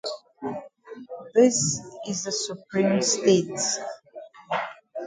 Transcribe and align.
This 1.35 1.79
is 2.07 2.23
the 2.23 2.31
supreme 2.31 3.03
state. 3.03 3.51